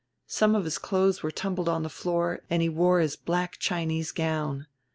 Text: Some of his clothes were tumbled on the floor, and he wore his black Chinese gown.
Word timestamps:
Some 0.25 0.55
of 0.55 0.63
his 0.63 0.79
clothes 0.79 1.21
were 1.21 1.29
tumbled 1.29 1.69
on 1.69 1.83
the 1.83 1.87
floor, 1.87 2.39
and 2.49 2.63
he 2.63 2.69
wore 2.69 3.01
his 3.01 3.15
black 3.15 3.59
Chinese 3.59 4.11
gown. 4.11 4.65